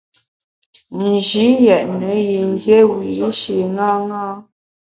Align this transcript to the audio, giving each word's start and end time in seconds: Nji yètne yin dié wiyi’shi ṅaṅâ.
Nji 1.05 1.45
yètne 1.65 2.11
yin 2.29 2.49
dié 2.61 2.77
wiyi’shi 2.91 3.57
ṅaṅâ. 3.77 4.23